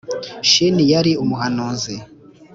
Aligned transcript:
Shini 0.49 0.83
yari 0.93 1.11
umuhanuzi 1.23 1.95